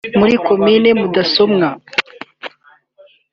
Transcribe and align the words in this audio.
muri 0.19 0.35
komini 0.45 0.89
Mudasomwa 0.99 1.69